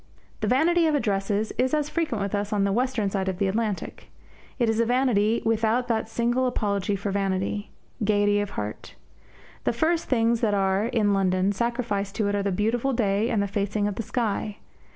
The 0.39 0.47
vanity 0.47 0.87
of 0.87 0.95
addresses 0.95 1.53
is 1.59 1.75
as 1.75 1.87
frequent 1.87 2.23
with 2.23 2.33
us 2.33 2.47
as 2.49 2.53
on 2.53 2.63
the 2.63 2.71
western 2.71 3.11
side 3.11 3.29
of 3.29 3.37
the 3.37 3.45
Atlantic. 3.47 4.09
It 4.57 4.67
is 4.67 4.79
a 4.79 4.85
vanity 4.87 5.43
without 5.45 5.87
that 5.89 6.09
single 6.09 6.47
apology 6.47 6.95
for 6.95 7.11
vanity 7.11 7.69
gaiety 8.03 8.39
of 8.39 8.49
heart. 8.57 8.95
The 9.63 9.73
first 9.73 10.05
things 10.09 10.41
that 10.41 10.55
are, 10.55 10.87
in 10.87 11.13
London, 11.13 11.51
sacrificed 11.51 12.15
to 12.15 12.27
it 12.29 12.33
are 12.35 12.41
the 12.41 12.51
beautiful 12.51 12.93
day 12.93 13.29
and 13.29 13.43
the 13.43 13.47
facing 13.47 13.87
of 13.87 13.93
the 13.93 14.01
sky. 14.01 14.57